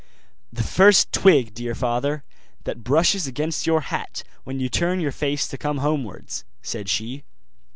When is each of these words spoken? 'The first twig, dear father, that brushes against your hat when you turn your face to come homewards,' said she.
'The 0.51 0.63
first 0.63 1.11
twig, 1.11 1.53
dear 1.53 1.75
father, 1.75 2.23
that 2.63 2.83
brushes 2.83 3.27
against 3.27 3.67
your 3.67 3.81
hat 3.81 4.23
when 4.45 4.59
you 4.59 4.67
turn 4.67 4.99
your 4.99 5.11
face 5.11 5.47
to 5.47 5.59
come 5.59 5.77
homewards,' 5.77 6.43
said 6.63 6.89
she. 6.89 7.23